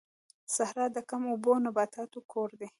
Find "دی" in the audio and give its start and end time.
2.59-2.67